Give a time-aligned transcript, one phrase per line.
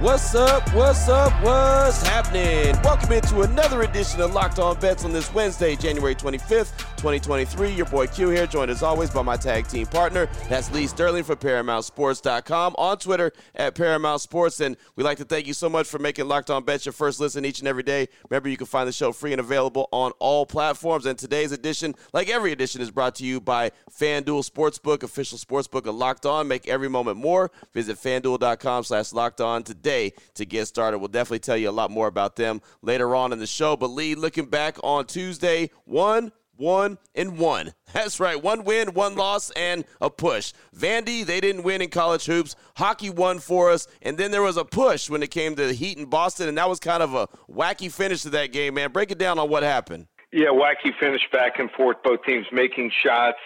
[0.00, 0.74] What's up?
[0.74, 1.32] What's up?
[1.42, 2.78] What's happening?
[2.82, 7.72] Welcome into another edition of Locked On Bets on this Wednesday, January 25th, 2023.
[7.72, 10.28] Your boy Q here, joined as always by my tag team partner.
[10.50, 14.60] That's Lee Sterling from ParamountSports.com on Twitter at Paramount Sports.
[14.60, 17.18] And we'd like to thank you so much for making Locked On Bets your first
[17.18, 18.06] listen each and every day.
[18.28, 21.06] Remember, you can find the show free and available on all platforms.
[21.06, 25.86] And today's edition, like every edition, is brought to you by FanDuel Sportsbook, official sportsbook
[25.86, 26.46] of Locked On.
[26.46, 27.50] Make every moment more.
[27.72, 30.98] Visit FanDuel.com slash Locked On today today to get started.
[30.98, 33.76] We'll definitely tell you a lot more about them later on in the show.
[33.76, 37.74] But Lee, looking back on Tuesday, one one and one.
[37.92, 38.42] That's right.
[38.42, 40.54] One win, one loss, and a push.
[40.74, 42.56] Vandy, they didn't win in college hoops.
[42.76, 43.86] Hockey won for us.
[44.02, 46.56] And then there was a push when it came to the Heat in Boston, and
[46.56, 48.90] that was kind of a wacky finish to that game, man.
[48.90, 50.06] Break it down on what happened.
[50.32, 53.38] Yeah, wacky finish back and forth, both teams making shots.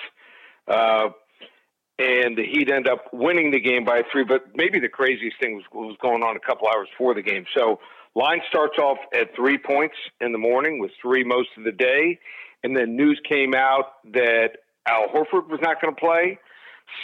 [0.68, 1.08] Uh,
[2.00, 4.24] and the Heat end up winning the game by three.
[4.24, 7.44] But maybe the craziest thing was, was going on a couple hours before the game.
[7.56, 7.78] So
[8.14, 12.18] line starts off at three points in the morning, with three most of the day,
[12.64, 16.38] and then news came out that Al Horford was not going to play.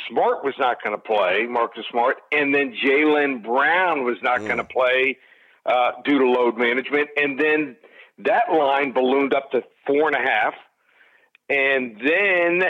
[0.09, 4.47] Smart was not going to play, Marcus Smart, and then Jaylen Brown was not mm.
[4.47, 5.19] going to play
[5.67, 7.09] uh, due to load management.
[7.17, 7.77] And then
[8.19, 10.55] that line ballooned up to four and a half.
[11.49, 12.63] And then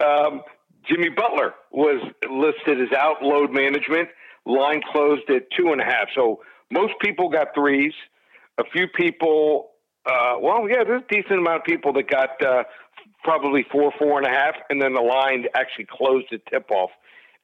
[0.06, 0.42] um,
[0.86, 2.00] Jimmy Butler was
[2.30, 4.08] listed as out load management.
[4.46, 6.08] Line closed at two and a half.
[6.14, 6.40] So
[6.70, 7.92] most people got threes.
[8.58, 9.70] A few people,
[10.06, 12.64] uh, well, yeah, there's a decent amount of people that got uh,
[13.22, 16.90] probably four, four and a half, and then the line actually closed at tip off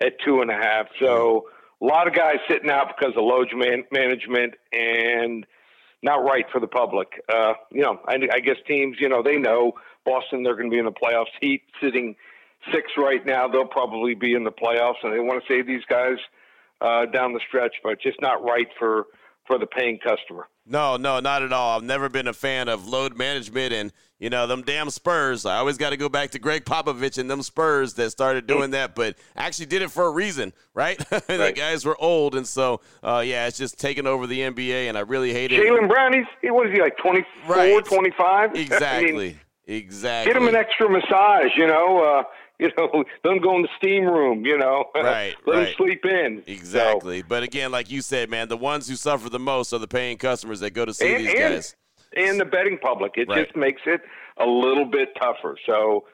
[0.01, 0.87] at two and a half.
[1.01, 1.49] So
[1.81, 5.47] a lot of guys sitting out because of load man- management and
[6.03, 7.09] not right for the public.
[7.33, 9.73] Uh, you know, I, I guess teams, you know, they know
[10.05, 11.33] Boston, they're going to be in the playoffs.
[11.41, 12.17] Heat sitting
[12.73, 13.49] six right now.
[13.49, 16.17] They'll probably be in the playoffs, and they want to save these guys
[16.81, 19.07] uh, down the stretch, but just not right for
[19.47, 20.49] for the paying customer.
[20.67, 21.77] No, no, not at all.
[21.77, 25.45] I've never been a fan of load management and, you know, them damn Spurs.
[25.45, 28.71] I always got to go back to Gregg Popovich and them Spurs that started doing
[28.71, 30.99] that, but actually did it for a reason, right?
[31.13, 31.27] right.
[31.29, 34.97] the guys were old, and so, uh, yeah, it's just taking over the NBA, and
[34.97, 35.63] I really hate it.
[35.63, 37.85] Jaylen Brown, he's, he, what is he, like 24, right.
[37.85, 38.55] 25?
[38.55, 39.09] Exactly.
[39.09, 40.33] I mean, Exactly.
[40.33, 42.05] Get him an extra massage, you know.
[42.05, 42.23] Uh,
[42.61, 44.85] you know, let them go in the steam room, you know.
[44.95, 45.35] Right.
[45.47, 45.65] let right.
[45.67, 46.43] them sleep in.
[46.47, 47.21] Exactly.
[47.21, 47.27] So.
[47.29, 50.19] But again, like you said, man, the ones who suffer the most are the paying
[50.19, 51.77] customers that go to see and, these and, guys.
[52.17, 53.13] And the betting public.
[53.17, 53.45] It right.
[53.45, 54.01] just makes it
[54.39, 55.57] a little bit tougher.
[55.67, 56.05] So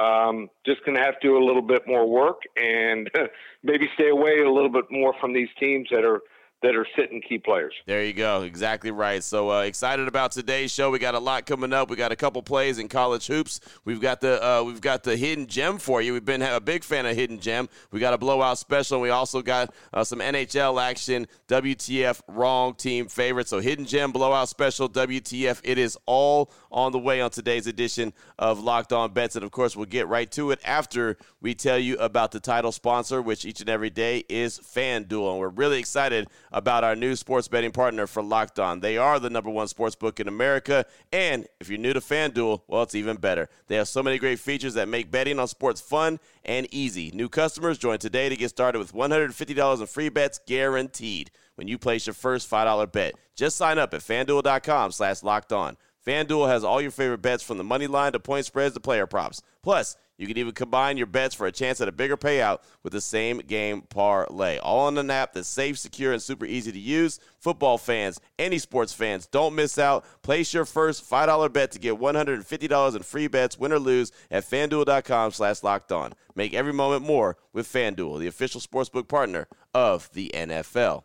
[0.00, 3.10] um, just going to have to do a little bit more work and
[3.62, 6.20] maybe stay away a little bit more from these teams that are–
[6.62, 7.72] that are sitting key players.
[7.86, 8.42] There you go.
[8.42, 9.22] Exactly right.
[9.22, 10.90] So uh, excited about today's show.
[10.90, 11.88] We got a lot coming up.
[11.88, 13.60] We got a couple plays in college hoops.
[13.84, 16.12] We've got the uh, we've got the hidden gem for you.
[16.12, 17.68] We've been a big fan of hidden gem.
[17.92, 18.96] We got a blowout special.
[18.96, 21.28] And we also got uh, some NHL action.
[21.46, 23.46] WTF wrong team favorite.
[23.46, 24.88] So hidden gem blowout special.
[24.88, 25.60] WTF.
[25.62, 29.36] It is all on the way on today's edition of Locked On Bets.
[29.36, 32.72] And of course, we'll get right to it after we tell you about the title
[32.72, 35.30] sponsor, which each and every day is FanDuel.
[35.30, 38.80] And we're really excited about our new sports betting partner for Locked On.
[38.80, 40.84] They are the number one sports book in America.
[41.12, 43.48] And if you're new to FanDuel, well, it's even better.
[43.66, 47.10] They have so many great features that make betting on sports fun and easy.
[47.12, 51.78] New customers join today to get started with $150 in free bets guaranteed when you
[51.78, 53.14] place your first $5 bet.
[53.34, 55.76] Just sign up at fanduel.com slash locked on.
[56.06, 59.06] FanDuel has all your favorite bets from the money line to point spreads to player
[59.06, 59.42] props.
[59.62, 62.92] Plus, you can even combine your bets for a chance at a bigger payout with
[62.92, 64.58] the same game parlay.
[64.58, 67.20] All on an app that's safe, secure, and super easy to use.
[67.38, 70.04] Football fans, any sports fans, don't miss out.
[70.22, 74.44] Place your first $5 bet to get $150 in free bets, win or lose, at
[74.44, 76.12] fanduel.com slash locked on.
[76.34, 81.04] Make every moment more with FanDuel, the official sportsbook partner of the NFL.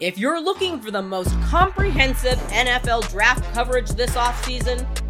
[0.00, 5.03] If you're looking for the most comprehensive NFL draft coverage this offseason,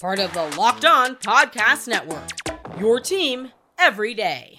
[0.00, 2.30] Part of the Locked On Podcast Network.
[2.78, 4.58] Your team every day.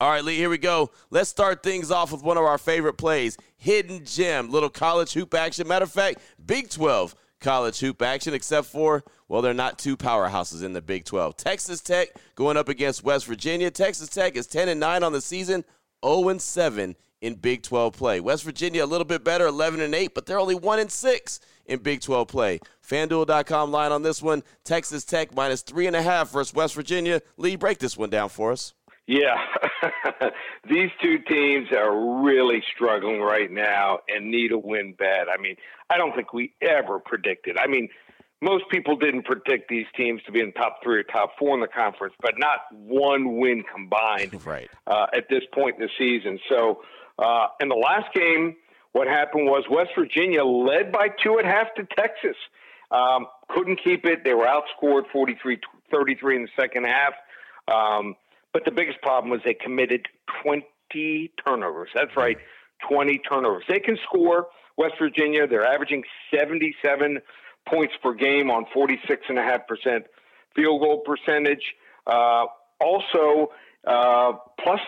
[0.00, 0.92] All right, Lee, here we go.
[1.10, 5.34] Let's start things off with one of our favorite plays Hidden Gem, little college hoop
[5.34, 5.66] action.
[5.66, 10.62] Matter of fact, Big 12 college hoop action, except for, well, they're not two powerhouses
[10.62, 11.36] in the Big 12.
[11.36, 13.72] Texas Tech going up against West Virginia.
[13.72, 15.64] Texas Tech is 10 and 9 on the season,
[16.06, 18.20] 0 and 7 in Big 12 play.
[18.20, 21.40] West Virginia a little bit better, 11 and 8, but they're only 1 and 6
[21.68, 22.58] in Big 12 play.
[22.86, 24.42] FanDuel.com line on this one.
[24.64, 27.22] Texas Tech minus three and a half versus West Virginia.
[27.36, 28.74] Lee, break this one down for us.
[29.06, 29.36] Yeah,
[30.68, 35.28] these two teams are really struggling right now and need a win bad.
[35.28, 35.56] I mean,
[35.88, 37.56] I don't think we ever predicted.
[37.56, 37.88] I mean,
[38.42, 41.62] most people didn't predict these teams to be in top three or top four in
[41.62, 44.68] the conference, but not one win combined right.
[44.86, 46.38] uh, at this point in the season.
[46.48, 46.82] So,
[47.18, 48.56] uh, in the last game,
[48.92, 52.36] what happened was West Virginia led by two at half to Texas.
[52.90, 54.24] Um, couldn't keep it.
[54.24, 55.58] They were outscored 43
[55.92, 57.12] 33 in the second half.
[57.72, 58.14] Um,
[58.52, 60.06] but the biggest problem was they committed
[60.42, 61.90] 20 turnovers.
[61.94, 62.38] That's right,
[62.88, 63.64] 20 turnovers.
[63.68, 64.48] They can score.
[64.76, 66.04] West Virginia, they're averaging
[66.34, 67.18] 77
[67.68, 70.04] points per game on 46.5%
[70.54, 71.74] field goal percentage.
[72.06, 72.46] Uh,
[72.80, 73.50] also,
[73.86, 74.32] uh,
[74.62, 74.80] plus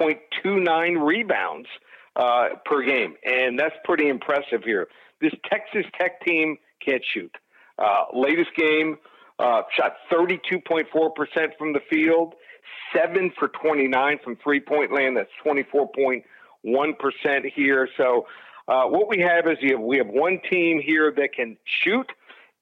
[0.00, 1.68] 0.29 rebounds
[2.16, 3.14] uh, per game.
[3.24, 4.88] And that's pretty impressive here.
[5.20, 7.34] This Texas Tech team can't shoot.
[7.78, 8.96] Uh, latest game,
[9.38, 10.84] uh, shot 32.4%
[11.58, 12.34] from the field
[12.94, 15.16] seven for 29 from three point land.
[15.16, 16.22] That's 24.1%
[17.54, 17.88] here.
[17.96, 18.26] So,
[18.66, 22.10] uh, what we have is we have one team here that can shoot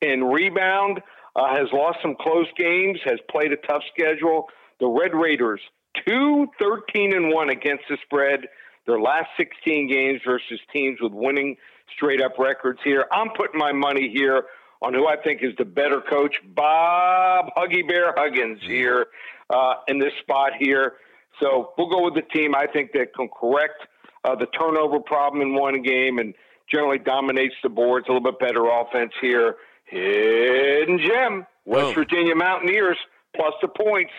[0.00, 1.00] and rebound,
[1.36, 4.48] uh, has lost some close games, has played a tough schedule.
[4.80, 5.60] The Red Raiders,
[6.08, 8.48] 2 13 and 1 against the spread.
[8.86, 11.56] Their last 16 games versus teams with winning
[11.94, 13.06] straight up records here.
[13.12, 14.44] I'm putting my money here
[14.80, 19.06] on who I think is the better coach, Bob Huggy Bear Huggins here
[19.50, 20.94] uh, in this spot here.
[21.40, 23.86] So we'll go with the team I think that can correct
[24.24, 26.34] uh, the turnover problem in one game and
[26.70, 28.06] generally dominates the boards.
[28.08, 29.56] A little bit better offense here.
[29.84, 31.92] Hidden gem, West oh.
[31.92, 32.96] Virginia Mountaineers
[33.36, 34.12] plus the points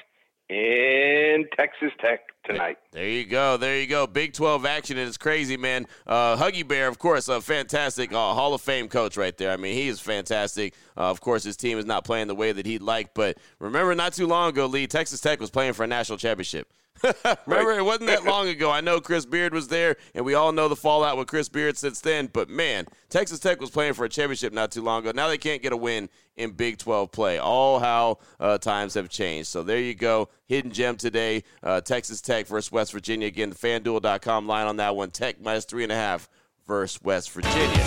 [0.54, 2.78] in Texas Tech tonight.
[2.92, 3.58] There you go.
[3.58, 4.06] There you go.
[4.06, 5.88] Big 12 action, and it's crazy, man.
[6.06, 9.52] Uh, Huggy Bear, of course, a fantastic uh, Hall of Fame coach right there.
[9.52, 10.76] I mean, he is fantastic.
[10.96, 13.96] Uh, of course, his team is not playing the way that he'd like, but remember
[13.96, 16.72] not too long ago, Lee, Texas Tech was playing for a national championship.
[17.46, 17.80] Remember, right.
[17.80, 18.72] it wasn't that long ago.
[18.72, 21.78] I know Chris Beard was there, and we all know the fallout with Chris Beard
[21.78, 22.30] since then.
[22.32, 25.12] But man, Texas Tech was playing for a championship not too long ago.
[25.14, 27.40] Now they can't get a win in Big 12 play.
[27.40, 29.50] All how uh, times have changed.
[29.50, 30.30] So there you go.
[30.46, 31.44] Hidden gem today.
[31.62, 33.28] Uh, Texas Tech versus West Virginia.
[33.28, 35.12] Again, the FanDuel.com line on that one.
[35.12, 36.30] Tech minus three and a half
[36.66, 37.84] versus West Virginia.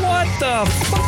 [0.00, 1.00] What the fuck?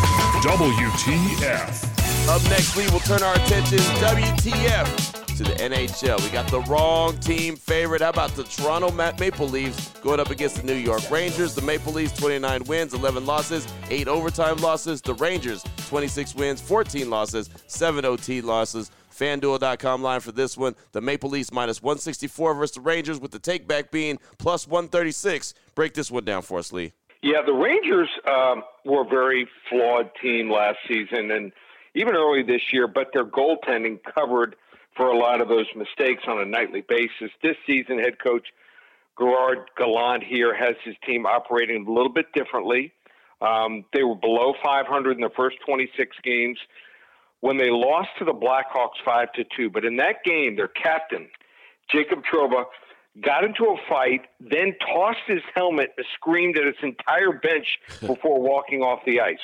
[0.42, 2.28] WTF.
[2.28, 6.22] Up next, we will turn our attention WTF to the NHL.
[6.22, 8.00] We got the wrong team favorite.
[8.00, 11.54] How about the Toronto Maple Leafs going up against the New York Rangers?
[11.54, 15.02] The Maple Leafs 29 wins, 11 losses, 8 overtime losses.
[15.02, 18.90] The Rangers 26 wins, 14 losses, 7 OT losses.
[19.14, 20.74] FanDuel.com line for this one.
[20.92, 25.52] The Maple Leafs minus 164 versus the Rangers, with the takeback being plus 136.
[25.74, 26.92] Break this one down for us, Lee.
[27.22, 31.52] Yeah, the Rangers um, were a very flawed team last season and
[31.94, 34.54] even early this year, but their goaltending covered
[34.96, 37.30] for a lot of those mistakes on a nightly basis.
[37.42, 38.46] This season, head coach
[39.18, 42.92] Gerard Gallant here has his team operating a little bit differently.
[43.40, 46.58] Um, they were below 500 in the first 26 games
[47.40, 49.70] when they lost to the Blackhawks 5 to 2.
[49.70, 51.28] But in that game, their captain,
[51.92, 52.64] Jacob Trouba,
[53.22, 58.40] got into a fight, then tossed his helmet and screamed at his entire bench before
[58.40, 59.38] walking off the ice.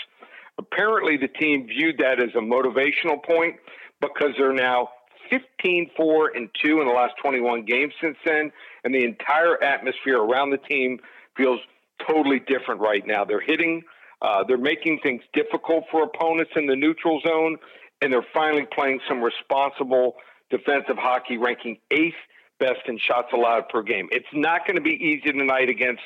[0.59, 3.57] Apparently, the team viewed that as a motivational point
[4.01, 4.89] because they're now
[5.33, 8.53] 15 4 and 2 in the last 21 games since then,
[8.85, 10.99] and the entire atmosphere around the team
[11.37, 11.61] feels
[12.07, 13.25] totally different right now.
[13.25, 13.83] They're hitting,
[14.21, 17.57] uh, they're making things difficult for opponents in the neutral zone,
[18.03, 20.17] and they're finally playing some responsible
[20.51, 22.15] defensive hockey, ranking eighth
[22.59, 24.09] best in shots allowed per game.
[24.13, 26.03] It's not going to be easy tonight against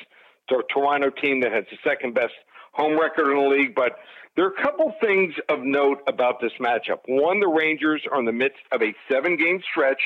[0.49, 2.33] the Toronto team that has the second best
[2.71, 3.97] home record in the league, but
[4.37, 6.99] there are a couple things of note about this matchup.
[7.07, 9.99] One, the Rangers are in the midst of a seven game stretch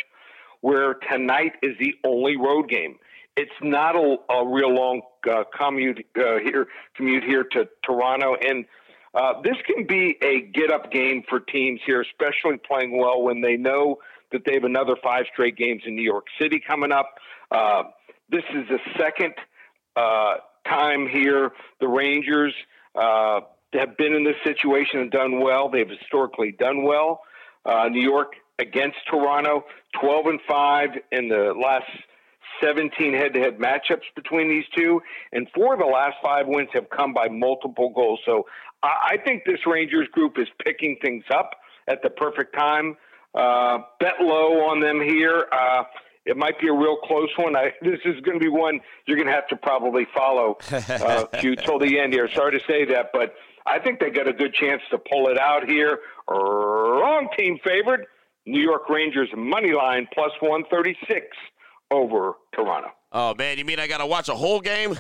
[0.62, 2.96] where tonight is the only road game.
[3.36, 8.66] It's not a, a real long uh, commute uh, here commute here to Toronto, and
[9.14, 13.42] uh, this can be a get up game for teams here, especially playing well when
[13.42, 13.98] they know
[14.32, 17.16] that they have another five straight games in New York City coming up.
[17.52, 17.84] Uh,
[18.30, 19.34] this is the second
[19.98, 20.36] uh,
[20.66, 22.54] time here the Rangers
[22.96, 23.42] uh,
[23.74, 25.70] have been in this situation and done well.
[25.70, 27.22] They've historically done well.
[27.66, 29.66] Uh, New York against Toronto,
[30.00, 31.90] 12 and 5 in the last
[32.62, 35.02] 17 head to head matchups between these two,
[35.32, 38.20] and four of the last five wins have come by multiple goals.
[38.26, 38.46] So
[38.84, 41.52] I think this Rangers group is picking things up
[41.88, 42.98] at the perfect time.
[43.34, 45.46] Uh, bet low on them here.
[45.52, 45.84] Uh,
[46.26, 47.56] it might be a real close one.
[47.56, 51.24] I, this is going to be one you're going to have to probably follow uh,
[51.42, 52.30] to till the end here.
[52.34, 53.34] Sorry to say that, but
[53.66, 56.00] I think they got a good chance to pull it out here.
[56.30, 58.06] Wrong team favored.
[58.46, 61.26] New York Rangers money line plus 136
[61.92, 62.90] over Toronto.
[63.14, 64.98] Oh man, you mean I got to watch a whole game?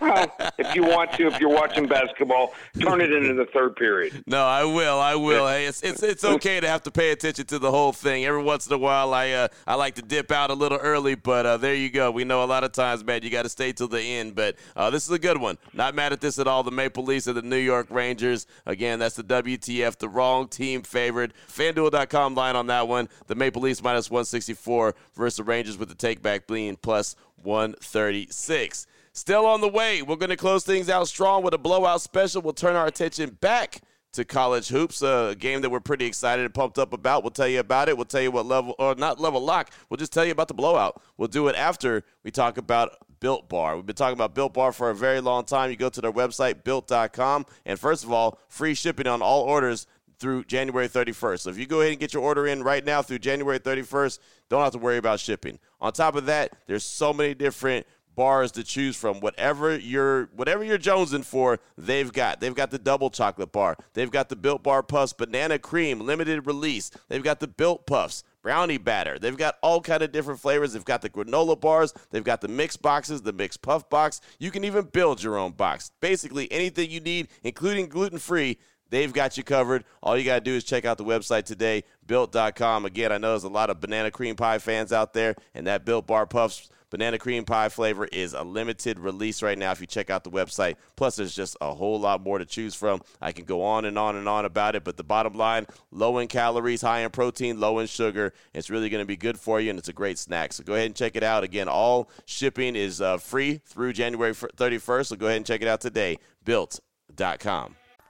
[0.00, 4.22] well, if you want to, if you're watching basketball, turn it into the third period.
[4.26, 5.00] No, I will.
[5.00, 5.48] I will.
[5.48, 8.24] Hey, it's it's it's okay to have to pay attention to the whole thing.
[8.24, 11.16] Every once in a while, I uh, I like to dip out a little early,
[11.16, 12.12] but uh, there you go.
[12.12, 14.36] We know a lot of times, man, you got to stay till the end.
[14.36, 15.58] But uh, this is a good one.
[15.72, 16.62] Not mad at this at all.
[16.62, 18.46] The Maple Leafs and the New York Rangers.
[18.64, 21.34] Again, that's the WTF, the wrong team favored.
[21.48, 23.08] FanDuel.com line on that one.
[23.26, 26.46] The Maple Leafs minus 164 versus the Rangers with the take back
[26.82, 28.86] plus 136.
[29.12, 30.02] Still on the way.
[30.02, 32.42] We're going to close things out strong with a blowout special.
[32.42, 33.80] We'll turn our attention back
[34.12, 37.22] to college hoops, a game that we're pretty excited and pumped up about.
[37.22, 37.96] We'll tell you about it.
[37.96, 39.70] We'll tell you what level, or not level lock.
[39.88, 41.02] We'll just tell you about the blowout.
[41.16, 43.76] We'll do it after we talk about Built Bar.
[43.76, 45.70] We've been talking about Built Bar for a very long time.
[45.70, 49.86] You go to their website, built.com, and first of all, free shipping on all orders
[50.18, 51.40] through January 31st.
[51.40, 54.18] So if you go ahead and get your order in right now through January 31st,
[54.48, 55.58] don't have to worry about shipping.
[55.80, 59.20] On top of that, there's so many different bars to choose from.
[59.20, 62.40] Whatever you're whatever you're jonesing for, they've got.
[62.40, 63.76] They've got the double chocolate bar.
[63.92, 66.90] They've got the Built Bar Puffs banana cream limited release.
[67.08, 69.18] They've got the Built Puffs brownie batter.
[69.18, 70.72] They've got all kind of different flavors.
[70.72, 71.92] They've got the granola bars.
[72.10, 74.20] They've got the mix boxes, the mixed puff box.
[74.38, 75.90] You can even build your own box.
[76.00, 78.58] Basically, anything you need, including gluten free
[78.90, 79.84] They've got you covered.
[80.02, 82.84] All you got to do is check out the website today, built.com.
[82.84, 85.84] Again, I know there's a lot of banana cream pie fans out there, and that
[85.84, 89.86] Built Bar Puffs banana cream pie flavor is a limited release right now if you
[89.86, 90.76] check out the website.
[90.96, 93.00] Plus, there's just a whole lot more to choose from.
[93.20, 96.18] I can go on and on and on about it, but the bottom line low
[96.18, 98.32] in calories, high in protein, low in sugar.
[98.54, 100.52] It's really going to be good for you, and it's a great snack.
[100.52, 101.44] So go ahead and check it out.
[101.44, 105.68] Again, all shipping is uh, free through January 31st, so go ahead and check it
[105.68, 106.18] out today.
[106.44, 107.76] Built.com.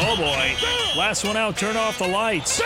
[0.00, 0.54] Oh boy.
[0.96, 2.62] Last one out, turn off the lights.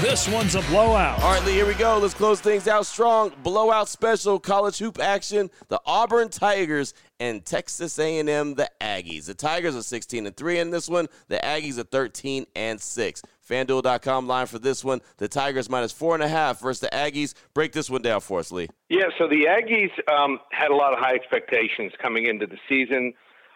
[0.00, 1.22] This one's a blowout.
[1.22, 1.98] All right, Lee, here we go.
[1.98, 3.32] Let's close things out strong.
[3.42, 5.50] Blowout special college hoop action.
[5.68, 9.26] The Auburn Tigers and Texas A&M the Aggies.
[9.26, 11.08] The Tigers are 16 and 3 in this one.
[11.28, 13.22] The Aggies are 13 and 6.
[13.46, 15.02] FanDuel.com line for this one.
[15.18, 17.34] The Tigers minus four and a half versus the Aggies.
[17.52, 18.68] Break this one down for us, Lee.
[18.88, 23.12] Yeah, so the Aggies um, had a lot of high expectations coming into the season.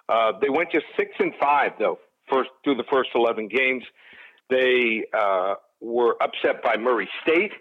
[0.09, 1.99] Uh, they went just six and five though,
[2.31, 3.85] first through the first 11 games.
[4.51, 7.53] They uh, were upset by Murray State,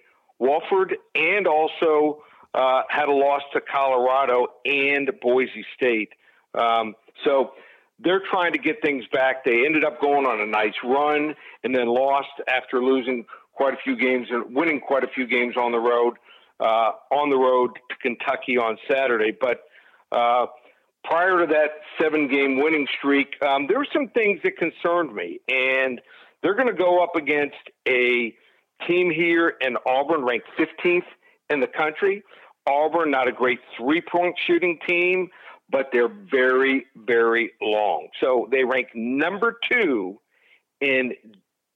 [0.41, 6.09] Wofford, and also uh, had a loss to Colorado and Boise State.
[6.53, 7.53] Um, so
[7.99, 9.43] they're trying to get things back.
[9.45, 13.77] They ended up going on a nice run and then lost after losing quite a
[13.83, 16.17] few games and winning quite a few games on the road.
[16.59, 19.63] Uh, on the road to Kentucky on Saturday, but
[20.13, 20.45] uh,
[21.03, 26.01] prior to that seven-game winning streak, um, there were some things that concerned me, and
[26.41, 27.55] they're going to go up against
[27.87, 28.33] a
[28.87, 31.05] team here in Auburn, ranked 15th
[31.49, 32.23] in the country.
[32.67, 35.29] Auburn, not a great three point shooting team,
[35.69, 38.07] but they're very, very long.
[38.19, 40.19] So they rank number two
[40.81, 41.13] in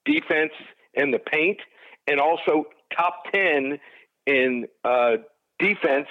[0.05, 0.51] defense
[0.93, 1.59] in the paint
[2.07, 2.65] and also
[2.95, 3.79] top 10
[4.25, 5.17] in uh,
[5.59, 6.07] defense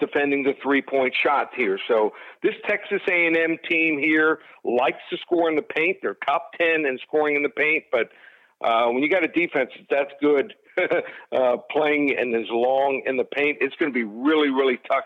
[0.00, 1.78] defending the three-point shots here.
[1.86, 5.98] So this Texas A&M team here likes to score in the paint.
[6.02, 8.08] They're top 10 in scoring in the paint, but
[8.62, 10.54] uh, when you got a defense that's good
[11.32, 15.04] uh, playing and is long in the paint, it's going to be really, really tough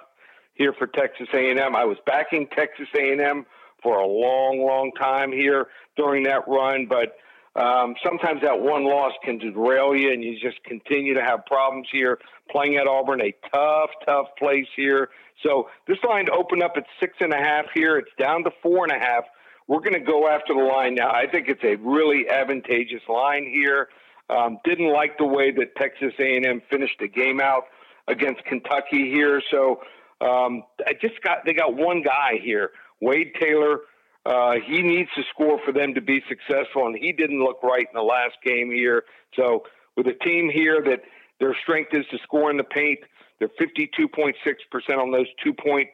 [0.55, 1.77] here for Texas A&M.
[1.77, 3.45] I was backing Texas A&M
[3.83, 7.17] for a long, long time here during that run, but
[7.57, 11.89] um, sometimes that one loss can derail you, and you just continue to have problems
[11.93, 12.19] here.
[12.51, 15.09] Playing at Auburn, a tough, tough place here.
[15.43, 17.97] So this line opened up at six and a half here.
[17.97, 19.25] It's down to four and a half.
[19.67, 21.11] We're going to go after the line now.
[21.11, 23.89] I think it's a really advantageous line here.
[24.29, 27.65] Um, didn't like the way that Texas A&M finished the game out
[28.09, 29.41] against Kentucky here.
[29.51, 29.81] So
[30.21, 32.71] um, I just got they got one guy here,
[33.01, 33.81] Wade Taylor
[34.27, 37.87] uh, he needs to score for them to be successful, and he didn't look right
[37.87, 39.05] in the last game here.
[39.35, 39.65] So,
[39.97, 41.03] with a team here that
[41.41, 43.01] their strength is to score in the paint,
[43.39, 44.35] they're 52.6%
[44.99, 45.89] on those two point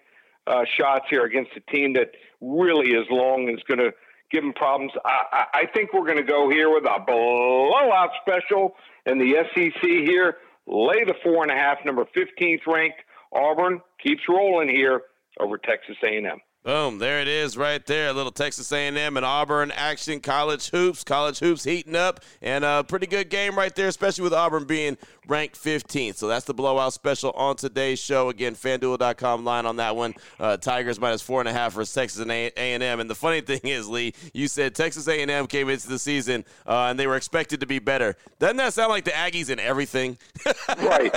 [0.47, 3.93] uh, shots here against a team that really is long and is going to
[4.31, 4.93] give them problems.
[5.05, 8.75] I, I think we're going to go here with a blowout special
[9.07, 10.37] in the SEC here.
[10.67, 13.01] Lay the four and a half, number 15th ranked
[13.33, 15.03] Auburn keeps rolling here
[15.39, 16.39] over Texas A&M.
[16.63, 18.09] Boom, there it is right there.
[18.09, 22.85] A little Texas A&M and Auburn action, college hoops, college hoops heating up, and a
[22.85, 26.17] pretty good game right there, especially with Auburn being ranked 15th.
[26.17, 28.29] So that's the blowout special on today's show.
[28.29, 30.13] Again, FanDuel.com line on that one.
[30.39, 33.01] Uh, Tigers minus four and a half for Texas and A&M.
[33.01, 36.89] And the funny thing is, Lee, you said Texas A&M came into the season uh,
[36.91, 38.17] and they were expected to be better.
[38.39, 40.19] Doesn't that sound like the Aggies in everything?
[40.69, 41.15] right.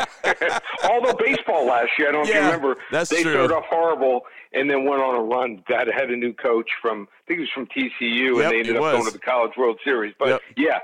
[0.89, 2.77] Although baseball last year, I don't yeah, remember.
[2.93, 3.33] That's they true.
[3.33, 4.21] started off horrible
[4.53, 5.63] and then went on a run.
[5.67, 8.59] Got had a new coach from I think it was from TCU, yep, and they
[8.59, 8.93] ended up was.
[8.93, 10.13] going to the College World Series.
[10.17, 10.41] But yep.
[10.57, 10.79] yeah,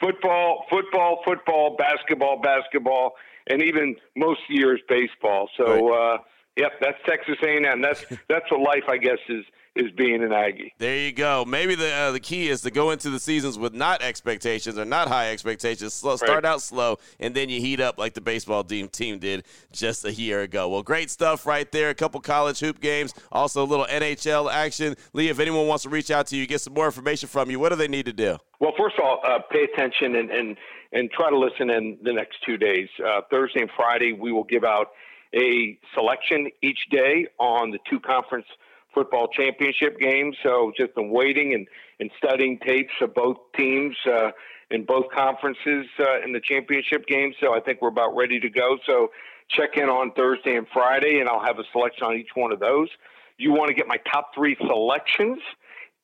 [0.00, 3.12] football, football, football, basketball, basketball,
[3.46, 5.48] and even most years baseball.
[5.56, 5.88] So.
[5.88, 6.14] Right.
[6.14, 6.18] uh
[6.56, 7.82] Yep, that's Texas A&M.
[7.82, 9.44] That's that's what life, I guess, is
[9.76, 10.72] is being an Aggie.
[10.78, 11.44] There you go.
[11.44, 14.84] Maybe the uh, the key is to go into the seasons with not expectations or
[14.84, 15.94] not high expectations.
[15.94, 16.44] Slow, start right.
[16.44, 20.12] out slow, and then you heat up like the baseball team team did just a
[20.12, 20.68] year ago.
[20.68, 21.90] Well, great stuff right there.
[21.90, 24.96] A couple college hoop games, also a little NHL action.
[25.12, 27.58] Lee, if anyone wants to reach out to you, get some more information from you,
[27.58, 28.38] what do they need to do?
[28.60, 30.56] Well, first of all, uh, pay attention and, and
[30.92, 32.88] and try to listen in the next two days.
[33.04, 34.90] Uh, Thursday and Friday, we will give out
[35.34, 38.46] a selection each day on the two conference
[38.94, 40.32] football championship game.
[40.42, 41.66] So just been waiting and,
[42.00, 44.30] and studying tapes of both teams uh,
[44.70, 47.32] in both conferences uh, in the championship game.
[47.40, 48.78] So I think we're about ready to go.
[48.86, 49.10] So
[49.48, 52.60] check in on Thursday and Friday, and I'll have a selection on each one of
[52.60, 52.88] those.
[53.36, 55.38] You want to get my top three selections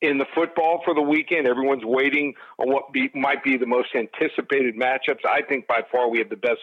[0.03, 1.47] in the football for the weekend.
[1.47, 5.25] Everyone's waiting on what be, might be the most anticipated matchups.
[5.29, 6.61] I think by far we have the best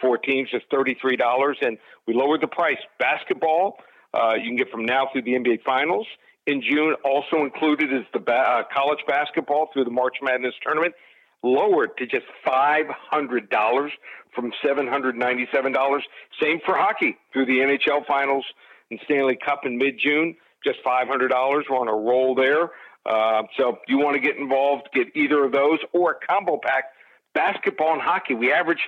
[0.00, 1.54] four teams, just $33.
[1.62, 2.78] And we lowered the price.
[2.98, 3.78] Basketball,
[4.16, 6.06] uh, you can get from now through the NBA Finals.
[6.46, 10.94] In June, also included is the ba- uh, college basketball through the March Madness tournament,
[11.42, 13.90] lowered to just $500
[14.34, 16.00] from $797.
[16.40, 18.44] Same for hockey through the NHL Finals
[18.90, 21.30] and Stanley Cup in mid June, just $500.
[21.68, 22.70] We're on a roll there.
[23.04, 26.58] Uh, so if you want to get involved, get either of those or a combo
[26.62, 26.84] pack,
[27.34, 28.34] basketball and hockey.
[28.34, 28.80] We average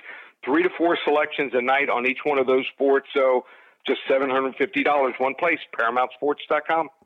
[0.43, 3.07] three to four selections a night on each one of those sports.
[3.13, 3.45] So
[3.87, 6.89] just $750 one place, ParamountSports.com.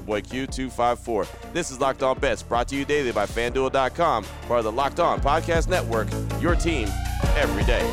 [0.00, 0.70] your boy Q2.
[0.80, 1.26] 854.
[1.52, 5.00] This is Locked On Bets, brought to you daily by FanDuel.com, part of the Locked
[5.00, 6.08] On Podcast Network,
[6.40, 6.88] your team
[7.36, 7.86] every day.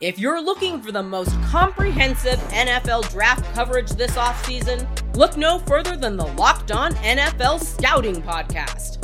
[0.00, 5.96] If you're looking for the most comprehensive NFL draft coverage this offseason, look no further
[5.96, 9.03] than the Locked On NFL Scouting Podcast.